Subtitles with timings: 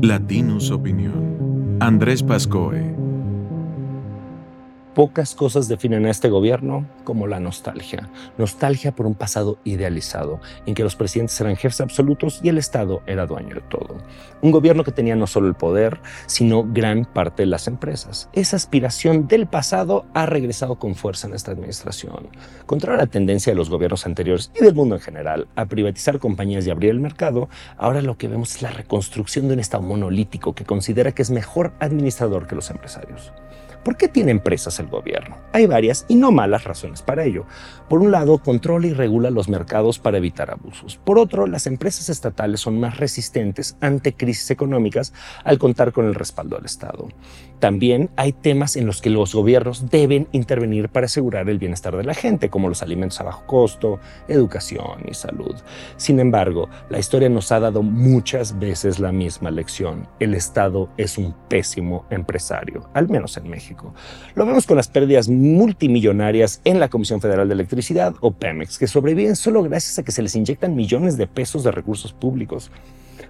[0.00, 1.76] Latinus Opinión.
[1.80, 2.94] Andrés Pascoe
[4.98, 8.10] Pocas cosas definen a este gobierno como la nostalgia.
[8.36, 13.00] Nostalgia por un pasado idealizado, en que los presidentes eran jefes absolutos y el Estado
[13.06, 13.98] era dueño de todo.
[14.42, 18.28] Un gobierno que tenía no solo el poder, sino gran parte de las empresas.
[18.32, 22.30] Esa aspiración del pasado ha regresado con fuerza en esta administración.
[22.66, 26.66] Contra la tendencia de los gobiernos anteriores y del mundo en general a privatizar compañías
[26.66, 30.56] y abrir el mercado, ahora lo que vemos es la reconstrucción de un Estado monolítico
[30.56, 33.32] que considera que es mejor administrador que los empresarios.
[33.84, 35.36] ¿Por qué tiene empresas el gobierno?
[35.52, 37.46] Hay varias y no malas razones para ello.
[37.88, 40.96] Por un lado, controla y regula los mercados para evitar abusos.
[40.96, 45.12] Por otro, las empresas estatales son más resistentes ante crisis económicas
[45.44, 47.08] al contar con el respaldo del Estado.
[47.60, 52.04] También hay temas en los que los gobiernos deben intervenir para asegurar el bienestar de
[52.04, 55.56] la gente, como los alimentos a bajo costo, educación y salud.
[55.96, 60.08] Sin embargo, la historia nos ha dado muchas veces la misma lección.
[60.20, 63.67] El Estado es un pésimo empresario, al menos en México.
[64.34, 68.86] Lo vemos con las pérdidas multimillonarias en la Comisión Federal de Electricidad o Pemex, que
[68.86, 72.70] sobreviven solo gracias a que se les inyectan millones de pesos de recursos públicos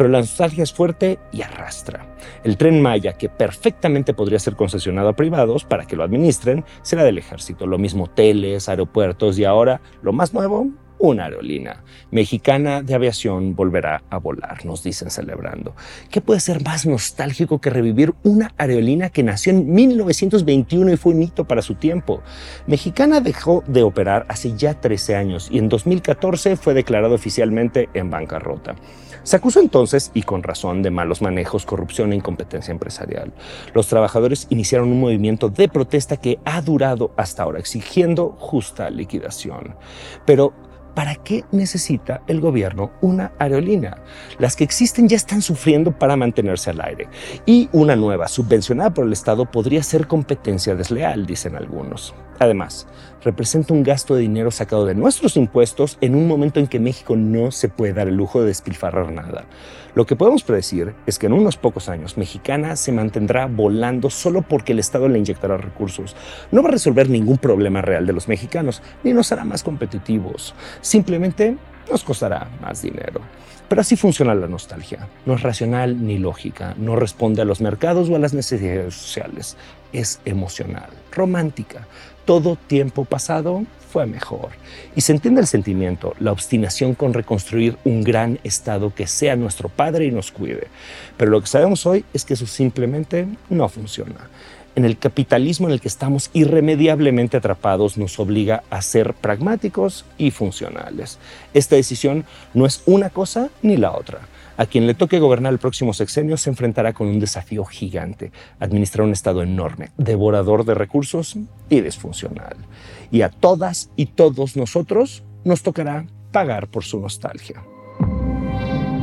[0.00, 2.06] pero la nostalgia es fuerte y arrastra.
[2.42, 7.04] El tren Maya, que perfectamente podría ser concesionado a privados para que lo administren, será
[7.04, 7.66] del ejército.
[7.66, 10.68] Lo mismo hoteles, aeropuertos y ahora, lo más nuevo,
[11.00, 15.74] una aerolínea mexicana de aviación volverá a volar, nos dicen celebrando.
[16.10, 21.14] ¿Qué puede ser más nostálgico que revivir una aerolínea que nació en 1921 y fue
[21.14, 22.22] un hito para su tiempo?
[22.66, 28.10] Mexicana dejó de operar hace ya 13 años y en 2014 fue declarado oficialmente en
[28.10, 28.76] bancarrota.
[29.22, 33.32] Se acusó entonces, y con razón, de malos manejos, corrupción e incompetencia empresarial.
[33.74, 39.76] Los trabajadores iniciaron un movimiento de protesta que ha durado hasta ahora, exigiendo justa liquidación.
[40.24, 40.54] Pero
[41.00, 44.02] ¿Para qué necesita el gobierno una aerolínea?
[44.38, 47.08] Las que existen ya están sufriendo para mantenerse al aire
[47.46, 52.14] y una nueva, subvencionada por el Estado, podría ser competencia desleal, dicen algunos.
[52.38, 52.86] Además,
[53.22, 57.16] representa un gasto de dinero sacado de nuestros impuestos en un momento en que México
[57.16, 59.44] no se puede dar el lujo de despilfarrar nada.
[59.94, 64.40] Lo que podemos predecir es que en unos pocos años Mexicana se mantendrá volando solo
[64.40, 66.16] porque el Estado le inyectará recursos.
[66.50, 70.54] No va a resolver ningún problema real de los mexicanos, ni nos hará más competitivos.
[70.90, 71.56] Simplemente
[71.88, 73.20] nos costará más dinero.
[73.68, 75.06] Pero así funciona la nostalgia.
[75.24, 79.56] No es racional ni lógica, no responde a los mercados o a las necesidades sociales.
[79.92, 81.86] Es emocional, romántica.
[82.24, 83.62] Todo tiempo pasado
[83.92, 84.48] fue mejor.
[84.96, 89.68] Y se entiende el sentimiento, la obstinación con reconstruir un gran Estado que sea nuestro
[89.68, 90.66] padre y nos cuide.
[91.16, 94.28] Pero lo que sabemos hoy es que eso simplemente no funciona
[94.74, 100.30] en el capitalismo en el que estamos irremediablemente atrapados nos obliga a ser pragmáticos y
[100.30, 101.18] funcionales.
[101.54, 104.20] Esta decisión no es una cosa ni la otra.
[104.56, 109.06] A quien le toque gobernar el próximo sexenio se enfrentará con un desafío gigante, administrar
[109.06, 111.36] un Estado enorme, devorador de recursos
[111.70, 112.56] y disfuncional.
[113.10, 117.64] Y a todas y todos nosotros nos tocará pagar por su nostalgia.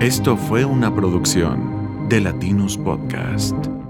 [0.00, 3.89] Esto fue una producción de Latinus Podcast.